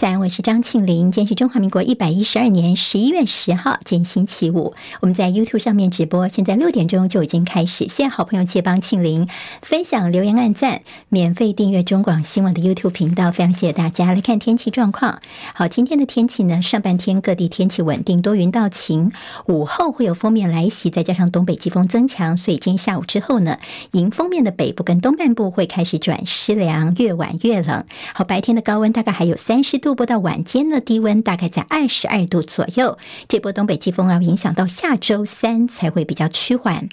[0.00, 1.12] 早安，我是张庆玲。
[1.12, 4.72] 今天是中华民国一百一十二年十一月十号，今天星期五。
[5.00, 7.84] 我们在 YouTube 上面直播，现在六点钟就已经开始。
[7.84, 9.28] 谢谢好朋友借帮庆玲
[9.60, 10.80] 分享、留言、按赞，
[11.10, 13.30] 免费订阅中广新闻的 YouTube 频道。
[13.30, 15.20] 非常谢谢大家来看天气状况。
[15.52, 19.12] 好，今天的天气呢，上半天各地天气稳定，多云到晴。
[19.48, 23.58] 午后会有锋面来袭，再加上东北季风增强，所以今天下午之后呢，
[23.90, 27.84] 迎风面的北部跟东半部会开始转湿凉，越晚越冷。
[28.14, 29.89] 好，白天的高温大概还有三十度。
[29.90, 36.88] 录播到晚间的低温大概在二十二度左右，这波东北季风要影响到下周三才会比较趋缓。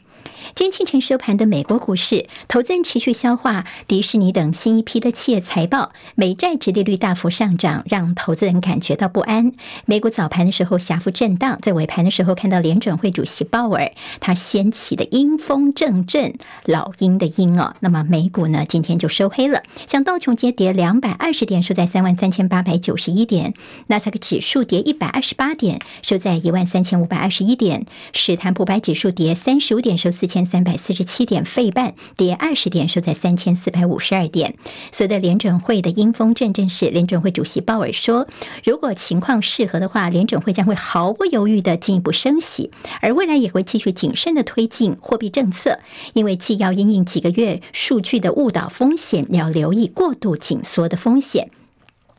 [0.55, 9.52] 今天清晨收盘的美国股市，投资人持续消化迪士尼等新一批的企业财报，美债殖利率大幅上涨，让投资人感觉到不安。
[9.85, 16.34] 美股早盘的时候小幅震荡，在尾盘的时候看到联准会主席鲍尔他掀起的阴风阵阵，
[16.66, 17.75] 老鹰的鹰哦。
[17.81, 23.52] 那么美股呢今天就收黑了，像道琼接跌两百二十点，收在三万三千八百九十一点；
[23.88, 27.81] 纳斯达克指数跌一百二十八点，收在一万三千五百二十一点；
[28.14, 34.55] 史坦普百指数跌三十五点，收四千三百四十七点，费半跌二十点，收在三千四百五十二点。
[34.91, 38.27] 随着联准会的鹰风阵阵时，联准会主席鲍尔说，
[38.64, 45.80] 如果情况适合的话，联准会将会毫不犹豫的进一步升息，而未来也会继续谨慎的推进货币政策，
[46.14, 51.49] 因为既要因应几个月数据的误导风险，也要留意过度紧缩的风险。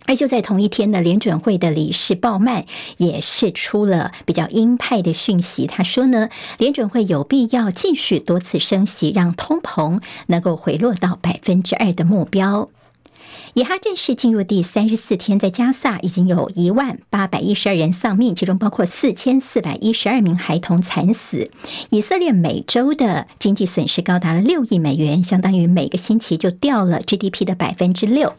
[0.08, 2.64] 而就在同一天呢，联准会的理事鲍曼
[2.96, 5.66] 也是出了比较鹰派的讯息。
[5.66, 12.70] 他说呢，联准会有必要继续多次升息，让通膨能够回落到百分之二的目标。
[13.58, 21.50] 以哈战事进入第三十四天，在加萨已经有一万八百一十二人丧命，其中包括四千四百一十二名孩童惨死。
[21.90, 28.36] 以色列每周的经济损失高达了六亿美元，相当于每个星期就掉了 GDP 的百分之六。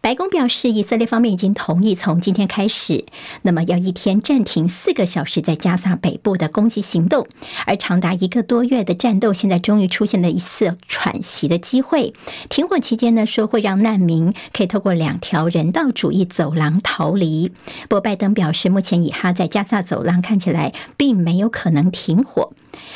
[0.00, 3.04] 白宫表示，以色列方面已经同意从今天开始，
[3.42, 7.26] 那么要一天暂停四个小时在加萨北部的攻击行动。
[7.66, 12.14] 而长达一个多月的战斗，现在终于出现了一次喘息的机会。
[12.48, 14.32] 停火期间呢，说会让难民
[14.66, 17.52] 透过两条人道主义走廊逃离。
[17.88, 22.52] 不过，拜登表示，目前以哈在加萨走廊看起来并没有可能停火。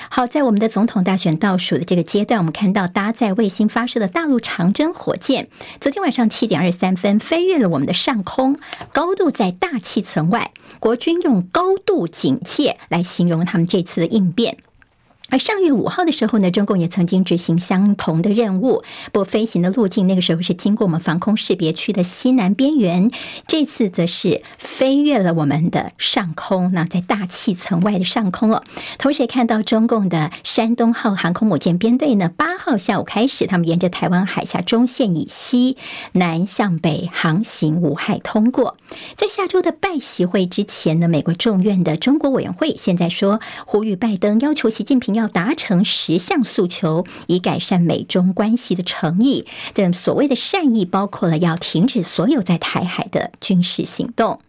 [0.08, 5.48] 好，在我们的总统大选倒数的这个阶段，我们看到搭载卫星发射的大陆长征火箭，
[5.80, 8.58] 昨天晚上七点二十三分飞越了我们的上空，
[8.92, 10.52] 高度在大气层外。
[10.78, 14.58] 国军用高度警戒来形容他们这次的应变。
[15.28, 23.10] 而上月五号的时候呢，中共也曾经执行相同的任务，不飞行的路径那个时候是经过我们防空识别区的西南边缘，
[23.48, 28.62] 这次则是飞越了我们的上空，那在大气层外的上空哦。
[28.98, 35.76] 同时也看到中共的山东号航空母舰编队呢，八号下午开始，他们沿着台湾海峡中线以西
[36.12, 38.76] 南向北航行无害通过。
[39.16, 45.15] 在下周的拜习会之前呢，美国众院的中国委员会现在说呼吁拜登要求习近平。
[45.16, 49.46] 要达成十项诉求，以改善美中关系的诚意。
[49.74, 54.40] 这所谓的善意，包括了要停止所有在台海的军事行动。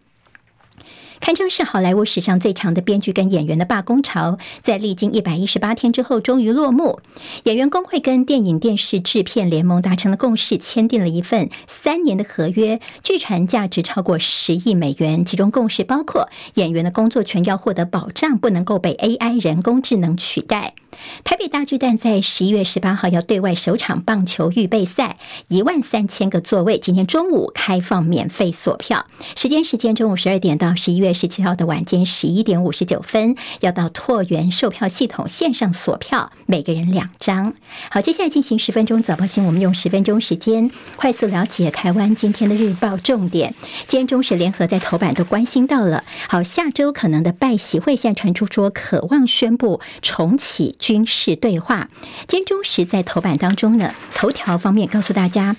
[1.20, 7.00] 堪称是好莱坞史上最长的编剧跟演员的罢工潮，在历经一百一十八天之后，终于落幕。
[7.44, 15.26] 演员工会跟电影电视制片联盟达成了共识，签订了一份三年的合约，据传价值超过十亿美元。
[15.26, 20.76] 其中共识包括演员的工作权要获得保障，不能够被 AI 人工智能取代。
[21.24, 37.54] 台北大巨蛋在十一月十八号要对外首场棒球预备赛，一万三千个座位，今天中午开放免费索票，时间时间中午十二点到十一月十七号的晚间十一点五十九分，要到拓元售票系统线上索票，每个人两张。
[37.90, 43.54] 好，接下来进行十分钟早报新，我们用十分钟时间快速了解台湾今天的日报重点。
[43.88, 50.76] 今天中时联合在头版都关心到了，好，下周可能的拜习会，现在传出说渴望宣布重启。
[50.88, 51.90] 军事对话，
[52.30, 55.54] 今天中时在头版当中呢，头条方面告诉大家。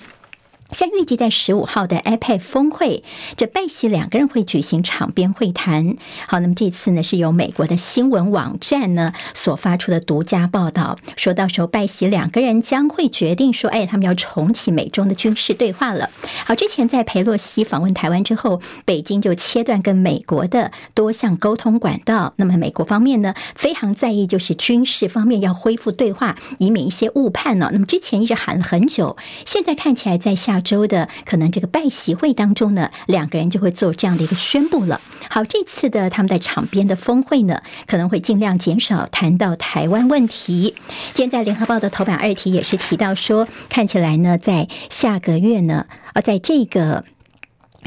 [0.71, 3.03] 现预计在十五号的 iPad 峰会，
[3.35, 5.95] 这拜习两个人会举行场边会谈。
[6.27, 16.11] 好，那么这次呢是由美国的新闻网站呢所发出的独家报道，说到时候拜习两个人将会决定说，哎，他们要重启美中的军事对话了。
[16.45, 22.33] 好，之前在裴洛西访问台湾之后，北京就切断跟美国的多项沟通管道。
[22.35, 27.71] 那么美国方面呢非常在意，就是军事方面要恢复对话，以免一些误判呢。
[27.73, 29.17] 那么之前一直喊了很久，
[29.47, 30.58] 现在看起来在下。
[30.61, 34.99] 周的可能这个拜席会当中呢，两个人就会做这样的一个宣布了。
[35.29, 40.75] 好，这次的他们在场边的峰会呢，可能会尽量减少谈到台湾问题。
[41.13, 47.03] 今天在联合报的头版二题也是提到说，看起来呢，在下个月呢，而在这个。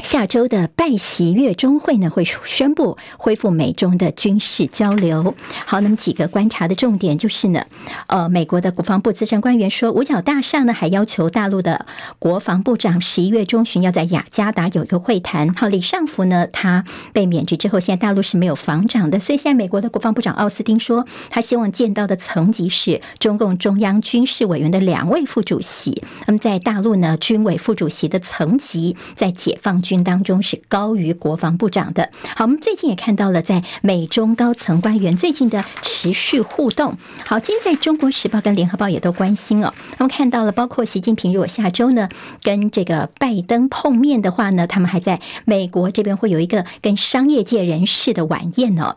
[0.01, 5.35] 下周的拜习月中会呢，会宣布恢复美中的军事交流。
[5.65, 7.65] 好，那么几个观察的重点就是呢，
[8.07, 11.85] 呃，美国的国防部资深官员说，五角大厦呢还要求大陆的
[12.19, 15.53] 国防部长十一月中旬要在雅加达有一个会谈。
[15.53, 26.01] 好，李尚福呢，他被免职之后，现在大陆是没有防长的，所以现在美国的国防部长奥斯汀说，他希望见到的层级是中共中央军事委员的两位副主席。
[26.25, 32.09] 那么在大陆呢，军委副主席的层级在解放军当中是高于国防部长的。
[32.35, 36.97] 好，我们最近也看到了，在美中高层官员最近的持续互动。
[37.23, 39.71] 好，今天在中国时报跟联合报也都关心哦。
[39.97, 42.09] 他们看到了，包括习近平如果下周呢
[42.41, 48.95] 跟这个拜登碰面的话呢，他们还在美国这边会有一个跟商业界人士的晚宴哦。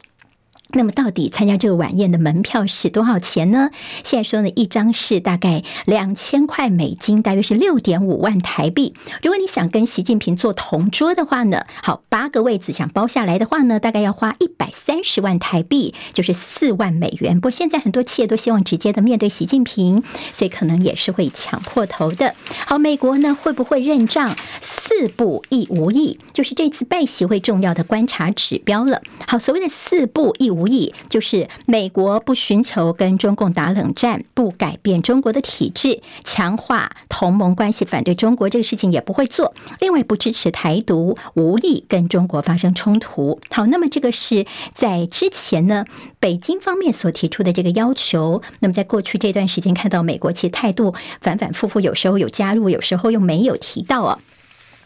[0.70, 3.70] 那么到底参加这个晚宴的门票是多少钱呢？
[4.04, 8.94] 现在说呢，一张是大概两千块美金，大约是六点五万台币。
[9.22, 17.36] 如果你想跟习近平坐同桌的话呢，好，八个位子想包下来的话呢，大概要花一百三十万台币，就是四万美元。
[17.36, 20.02] 不过现在很多企业都希望直接的面对习近平，
[20.32, 22.34] 所以可能也是会抢破头的。
[22.66, 24.36] 好，美国呢会不会认账？
[24.60, 29.02] 四不一无意，就是这次拜习会重要的观察指标了。
[29.26, 39.54] 好，所谓的四不一无意，就是美国不寻求跟中共打冷战，不改变中国的体制，强化同盟关系，反对中国这个事情也不会做。
[39.80, 43.38] 另外，不支持台独，无意跟中国发生冲突。
[43.50, 45.84] 好，那么这个是在之前呢，
[46.18, 48.42] 北京方面所提出的这个要求。
[48.60, 54.18] 那么在过去这段时间，看到美国其态度反反复复，有时候有加入，有时候又没有提到啊。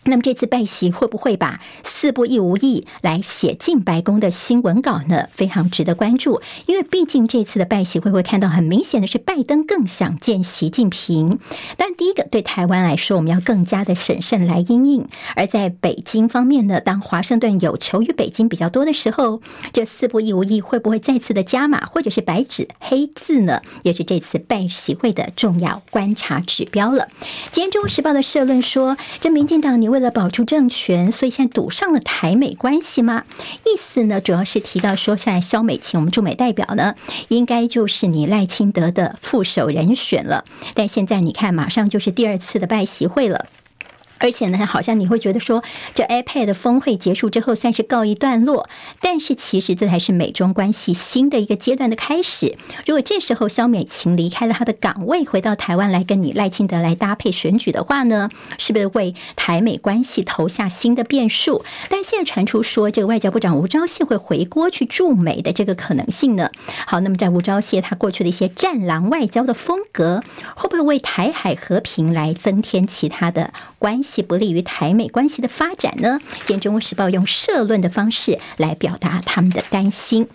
[0.05, 5.29] 那么这次拜习会不会把“四不一无意”来写进白宫的新闻稿呢？
[5.31, 11.39] 非常值得关注，因为毕竟这次的拜习会不会看到很明显的是，拜登更想见习近平。
[11.77, 15.05] 但第一个对台湾来说，我们要更加的审慎来因应；
[15.37, 19.43] 而在北京方面呢，当华盛顿有求于北京比较多的时候，
[19.75, 23.61] 这“四不一无意”会不会再次的加码，或者是白纸黑字呢？
[23.83, 27.09] 也是这次拜习会的重要观察指标了。
[27.53, 29.90] 今天《中国时报》的社论说，这民进党牛。
[29.91, 33.25] 为了保住政权，所以现在赌上了台美关系吗？
[33.67, 36.95] 意思呢，主要是提到说，现在肖美琴，我们驻美代表呢，
[37.29, 40.45] 应该就是你赖清德的副手人选了。
[40.75, 43.47] 但现在你看，马上就是第二次的拜习会了。
[44.21, 45.65] 而且呢，好像你会觉得说，
[45.95, 48.69] 这 iPad 的峰会结束之后算是告一段落，
[49.01, 52.57] 但是其实这才是美中关系新的一个阶段的开始。
[52.87, 58.29] 如果这时候萧美琴离开了她的岗位，回到台湾来跟你赖清德来搭配选举的话呢，
[58.59, 61.65] 是不是为台美关系投下新的变数？
[61.89, 66.51] 但现在传出说，这个外交部长吴钊燮会回国去驻美的这个可能性呢？
[66.87, 70.23] 好，那么在吴钊燮他过去的一些战狼外交的风格，
[70.55, 74.10] 会不会为台海和平来增添其他的关系？
[74.11, 76.19] 其不利于台美关系的发展呢？
[76.45, 80.27] 今《中国时报》用社论的方式来表达他们的担心。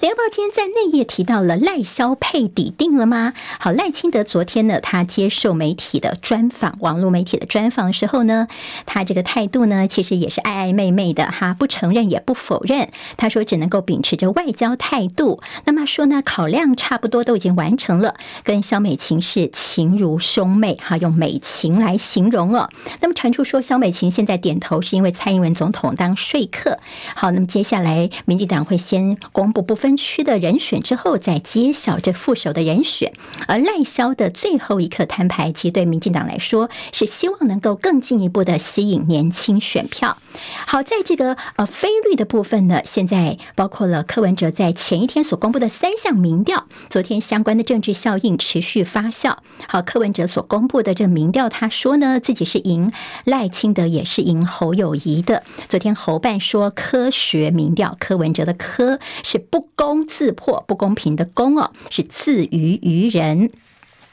[0.00, 3.34] 联合报今天在内页提到了赖萧配底定了吗？
[3.58, 8.48] 好，赖清德昨天呢，他接受媒体的专访，网络媒体的专访时候呢，
[8.86, 12.88] 他这个态度呢，其实也是暧暧昧昧的哈，不承认也不否认。
[13.18, 15.42] 他说只能够秉持着外交态度。
[15.66, 22.70] 那么说呢，考量差不多都已经完成了，跟萧美琴是情如兄妹哈，用美情来形容哦。
[23.02, 26.78] 那么传出说萧美琴现在点头是因为蔡英文总统当说客。
[27.14, 29.89] 好，那么接下来民进党会先公布部分。
[29.90, 33.12] 分区的人选之后，再揭晓这副手的人选。
[33.48, 40.16] 而赖萧的最后一刻摊牌，其实对民进党来说是希望能够更进一步的吸引年轻选票。
[40.64, 49.38] 好，在这个呃非绿的部分呢，现在包括了柯文哲在前一天所公布的三项民调，昨天相关的政治效应持续发酵。
[49.66, 52.92] 好，柯文哲所公布的这个民调，他说呢自己是赢
[53.24, 55.42] 赖清德，也是赢侯友谊的。
[55.68, 59.68] 昨天侯办说科学民调，柯文哲的科是不。
[59.80, 63.50] 攻刺破，不公平的攻哦，是自娱于人。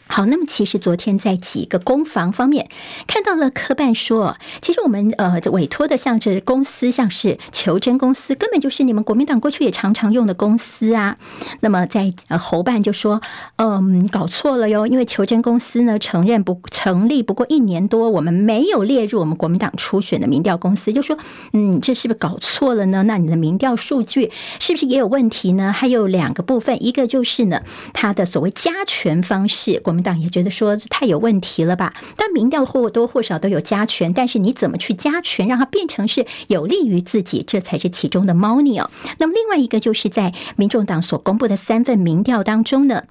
[0.07, 2.69] 好，那么其实昨天在几个攻防方面
[3.07, 11.17] 看到了科办说，其实我们呃委托的像是公司，像是求真公司，根本就是你们国民党过去也常常用的公司啊。
[11.59, 13.21] 那么在呃侯办就说，
[13.57, 21.17] 嗯，搞错了哟，因为求真公司呢承认不成立不过一年多，我们没有列入我们国民党初选的民调公司，就说，
[21.53, 23.03] 嗯，这是不是搞错了呢？
[23.03, 25.71] 那你的民调数据是不是也有问题呢？
[25.71, 27.61] 还有两个部分，一个就是呢，
[27.93, 31.93] 他的所谓加权方式，国民党也觉得说这太有问题了吧？
[32.15, 38.89] 但民调或多或少都有加权，但是你怎么去加权，让它变成是有利于自己，这才是其中的猫腻哦。
[39.17, 43.03] 那么另外一个就是在民众党所公布的三份民调当中呢。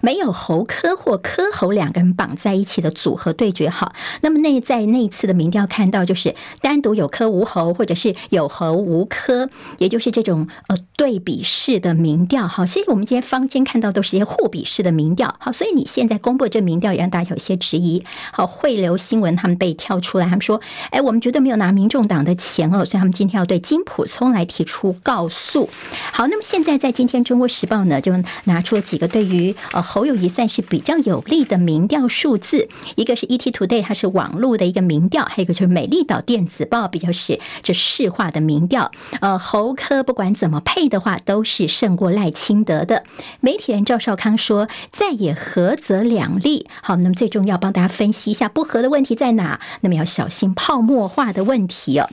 [0.00, 3.68] 没有侯科或科侯两个人绑在一起的组合对决。
[3.68, 12.46] 好，那么那在那次的民调看到，就是单独有科无侯，或者是有侯无科，也就是这种呃对比式的民调。
[12.46, 15.34] 好，所以我们今天坊间看到都是一些互比式的民调。
[15.38, 18.04] 好，所以你现在公布这民调也让大家有些质疑。
[18.32, 25.68] 好，汇流新闻他们被跳出来，他们说，哎，我们绝对没有拿民众党的钱哦，所以他们今天要对金普聪来提出告诉。
[26.12, 28.12] 好，那么现在在今天《中国时报》呢，就
[28.44, 38.90] 拿出了几个对于呃侯友宜算是比较有利的民调数字，一个是 ETtoday，它是网络的一个民调，还有一个就是美丽岛电子报比较是这市话的民调。
[39.20, 43.04] 呃，侯科不管怎么配的话，都是胜过赖清德的。
[43.40, 46.66] 媒体人赵少康说，在野合则两利。
[46.82, 49.60] 好，那么最重要帮大家分析一下不合的问题在哪？
[49.80, 52.08] 那么要小心泡沫化的问题哦。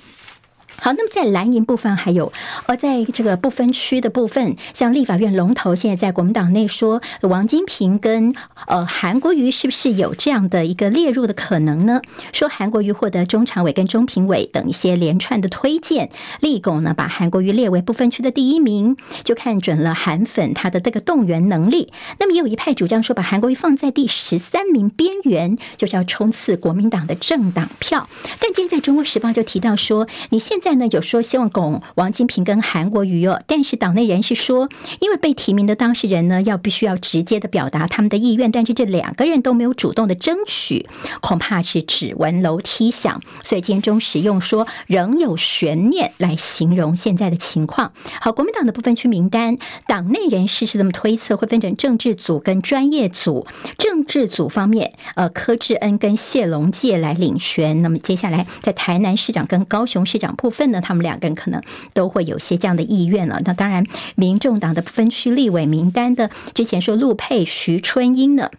[0.80, 2.32] 好，那么在蓝营部分还有，
[2.66, 8.36] 呃，在这个不分区的部分，像立法院龙头，现在在国民党内说，王金平跟
[8.68, 12.02] 呃韩国瑜是不是有这样的一个列入的可能呢？
[12.34, 16.10] 说韩国瑜获得中常委跟中评委等一些连串的推荐，
[16.42, 21.94] 立拱呢把韩国瑜列为不分区的第一名，就看准了韩粉他的这个动员能力。
[22.20, 28.10] 那么也有一派主张说，把韩国瑜放在第十三名边缘，就是要冲刺国民党的政党票。
[28.40, 30.74] 但今天在中国时报就提到说，你现在在。
[30.76, 40.88] 呢有说希望拱王金平跟韩国瑜哦，但是党内人士说，因为被提名的当事人呢，要必须要直接的表达他们的意愿，但是这两个人都没有主动的争取，
[41.22, 43.22] 恐怕是指闻楼梯响。
[43.44, 47.94] 所以今天中时用说仍有悬念来形容现在的情况。
[48.20, 53.46] 好，国民党的部分区名单，党内人士是这么推测，会分成政治组跟专业组。
[53.78, 57.82] 政治组方面，呃，柯志恩跟谢龙介来领衔。
[57.84, 60.72] 那么接下来在台南市长跟高雄市长部分。
[60.72, 61.62] 呢他们两个人可能
[61.94, 63.42] 都会有些这样的意愿了。
[63.44, 68.50] 那当然，民众党的分区立委名单的，之前说陆佩、徐春英呢？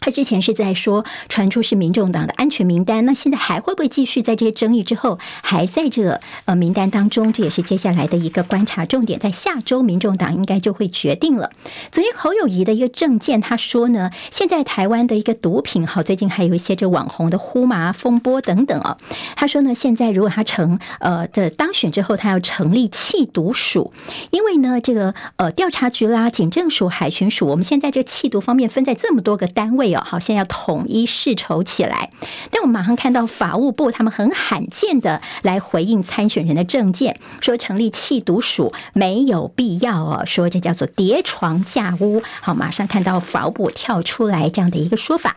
[0.00, 7.32] 他之前是在说传出是民众党的安全名单，那现在还会不会继续在这些争议之后还在这呃名单当中？
[7.32, 11.50] 这也是接下来的一个观察重点，在下周民众党应该就会决定了。
[11.90, 18.98] 昨天侯友谊的一个政见，他说呢，现在台湾的一个毒品，好，最近还有一些这网红的呼麻风波等等啊。
[19.34, 23.92] 他说呢，现在如果他成呃的当选之后，他要成立缉毒署，
[24.30, 29.87] 因为呢这个呃调查局啦、警政署、海巡署，我们现在这缉毒方面分在这么多个单位。
[29.90, 32.10] 有好，现在要统一世仇起来。
[32.50, 42.22] 但我们马上看到法务部他们很罕见的来回应参选人的证件，说成立弃毒署没有必要哦，说这叫做叠床架屋。
[42.40, 45.36] 好，马上看到法务部跳出来这样的一个说法。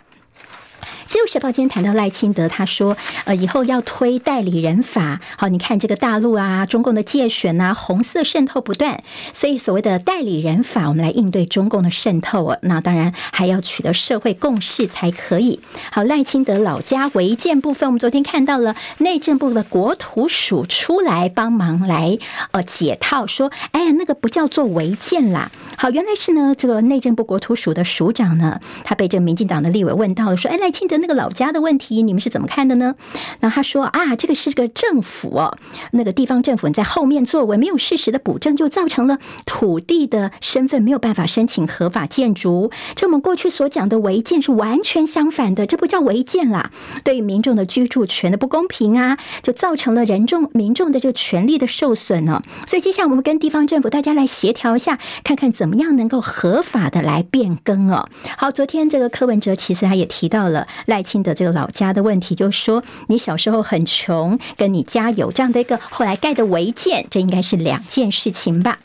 [1.11, 2.95] 自由时报今天谈到赖清德，他说
[3.27, 5.19] ：“呃，以后要推代理人法。
[5.35, 9.03] 好，你看这个大陆啊，中共的界选啊，红色渗透不断，
[9.33, 12.57] 所以所谓的代理人法，我们来应对中共的渗透啊。
[12.61, 15.59] 那当然还要取得社会共识才可以。
[15.91, 22.17] 好，赖清德老家违建部分，我们昨天看到了内政部的国土署出来帮忙来
[22.51, 25.51] 呃解套，说：哎呀，那个不叫做违建啦。
[25.75, 32.95] 好，原来是呢，这个内政部国土署的署长呢，他被这个民进党的立委问到，说：哎，赖清德。”那个老家的问题，你们是怎么看的呢？
[33.41, 35.57] 那他说啊，这个是个政府哦，
[35.91, 42.71] 那个地方政府你在后面作为，没有事实的补正，就造成了土地的身份没有办法申请合法建筑。
[42.95, 46.71] 这我们过去所讲的违建是完全相反的，这不叫违建啦，
[47.03, 52.41] 对于民众的居住权的不公平啊，就造成了人众民众的这个权利的受损呢。
[52.67, 58.07] 所以接下来我们跟地方政府大家来协调一下，看看怎么样能够合法的来变更哦。
[58.37, 60.67] 好，昨天这个柯文哲其实他也提到了。
[60.91, 68.77] 赖清德这个老家的问题，就是说你小时候很穷，跟你家有这样的一个后来盖的违建，这应该是两件事情吧。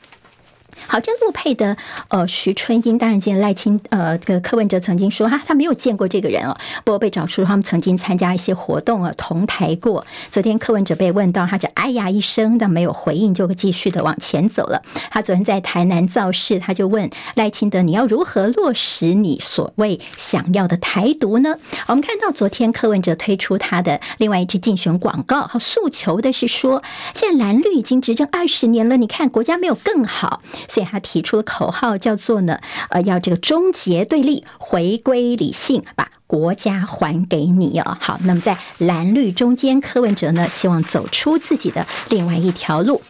[0.87, 1.76] 好，这陆配的
[2.09, 10.06] 呃徐春英，当然见赖清呃这个柯文哲曾经说哈，他没有见过这个人哦，不过被找出他们曾经参加一些活动啊，同台过。
[10.30, 14.83] 昨天柯文哲被问到，他就哎呀一声，但没有回应，就继续的往前走了。
[15.11, 21.56] 他昨天在台南造势，他就问赖清德，你要如何落实你所谓想要的台独呢？
[21.87, 26.83] 我们看到昨天柯文哲推出他的另外一支竞选广告，好诉求的是说，
[27.14, 30.42] 现在蓝绿已经执政二十年了，你看国家没有更好。
[30.68, 32.58] 所以他提出的口号叫做呢，
[32.90, 37.96] 呃，要这个终结对立，回归理性，把国家还给你哦。
[38.00, 43.00] 好，那么在蓝绿中间，柯文哲呢，希望走出自己的另外一条路。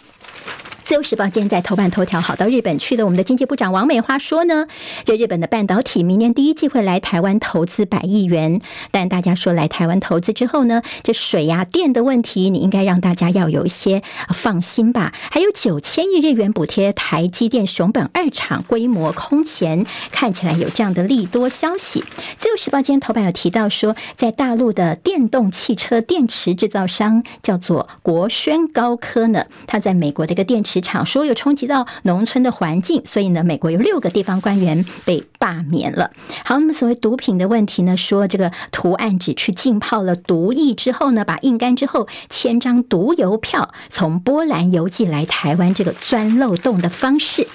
[0.86, 4.68] 自由时报今天在头版头条，好到日本去的我们的经济部长王美花说呢，
[5.04, 8.60] 这日本的半导体明年第一季会来台湾投资百亿元，
[8.92, 15.12] 但大家说来台湾投资之后呢，这水呀、电的问题，你应该让大家要有一些放心吧。
[15.28, 22.04] 还有九千亿日元补贴台积电熊本二厂规模空前，看起来有这样的利多消息。
[22.36, 30.75] 自由时报今天头版有提到说，在大陆的电动汽车电池制造商叫做国轩高科呢，他在美国的一个电池。
[30.80, 36.10] 场说有冲击到农村的环境，所以呢，美国有六个地方官员被罢免了。
[36.44, 47.46] 好，那么所谓毒品的问题呢，说这个图案纸去浸泡了毒液之后呢，把印干之后，签张毒邮票从波兰邮寄来台湾，这个钻漏洞的方式。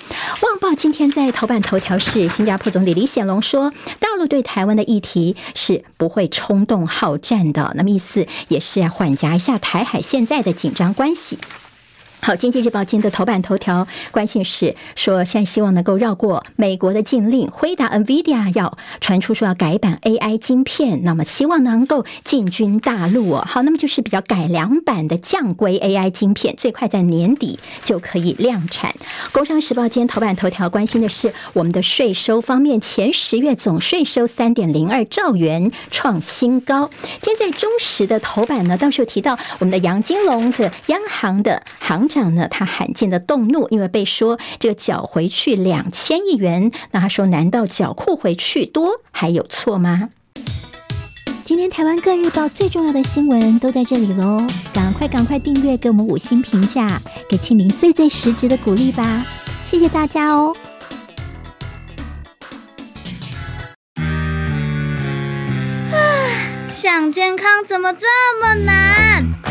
[0.42, 11.38] 旺报今天在头版头条是新加坡总理李显龙说，大陆对台湾的议题是不会冲动好战的，那么意思也是要缓颊一下台海现在的紧张关系。
[12.24, 23.44] 好，《经济日报》今天的头版头条关心是说，现在希望能够绕过美国的禁令，辉达、NVIDIA 要传出说要改版 AI 晶片，那么希望能够进军大陆哦。
[23.50, 28.92] 好，那么就是比较改良版的降规 AI 晶片，最快在年底就可以量产。
[29.32, 36.92] 《工商时报》今天头版头条关心的是我们的税收方面，前十月总税收三点零二兆元创新高。
[37.20, 42.08] 今天在中时的头版呢，到时候提到我们的杨金龙这央行的行。
[42.12, 50.10] 这样呢，他罕见的动怒，因为被说这个缴回去两千亿元，那他说，难道缴库回去多还有错吗？
[51.46, 59.26] 今天台湾各日报最重要的新闻都在这里喽，赶快赶快订阅，给我们五星评价，给庆玲最最实质的鼓励吧，
[59.66, 60.54] 谢谢大家哦。
[65.94, 65.96] 啊，
[66.76, 68.08] 想健康怎么这
[68.42, 69.51] 么难？